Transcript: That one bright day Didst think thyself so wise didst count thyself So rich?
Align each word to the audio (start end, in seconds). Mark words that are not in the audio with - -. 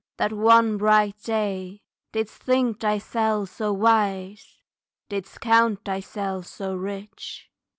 That 0.17 0.33
one 0.33 0.77
bright 0.79 1.21
day 1.21 1.83
Didst 2.11 2.41
think 2.41 2.79
thyself 2.79 3.49
so 3.49 3.71
wise 3.71 4.57
didst 5.09 5.39
count 5.41 5.85
thyself 5.85 6.47
So 6.47 6.73
rich? 6.75 7.51